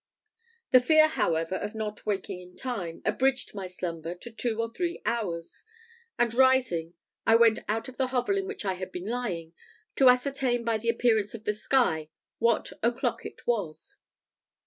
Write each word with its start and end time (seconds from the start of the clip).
The 0.71 0.79
fear, 0.79 1.09
however, 1.09 1.53
of 1.53 1.75
not 1.75 2.07
waking 2.07 2.39
in 2.39 2.55
time, 2.55 3.03
abridged 3.05 3.53
my 3.53 3.67
slumber 3.67 4.15
to 4.15 4.31
two 4.31 4.59
or 4.59 4.73
three 4.73 4.99
hours; 5.05 5.61
and 6.17 6.33
rising, 6.33 6.95
I 7.27 7.35
went 7.35 7.59
out 7.69 7.87
of 7.87 7.97
the 7.97 8.07
hovel 8.07 8.35
in 8.35 8.47
which 8.47 8.65
I 8.65 8.73
had 8.73 8.91
been 8.91 9.05
lying, 9.05 9.53
to 9.97 10.09
ascertain 10.09 10.63
by 10.65 10.79
the 10.79 10.89
appearance 10.89 11.35
of 11.35 11.43
the 11.43 11.53
sky 11.53 12.09
what 12.39 12.71
o'clock 12.81 13.27
it 13.27 13.45
was. 13.45 13.97